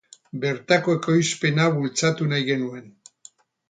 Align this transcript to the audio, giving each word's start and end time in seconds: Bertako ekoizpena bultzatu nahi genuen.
Bertako 0.45 0.95
ekoizpena 1.01 1.69
bultzatu 1.79 2.31
nahi 2.35 2.51
genuen. 2.53 2.95